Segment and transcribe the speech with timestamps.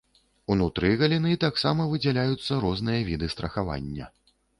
[0.53, 4.09] Унутры галіны таксама выдзяляюцца розныя віды страхавання.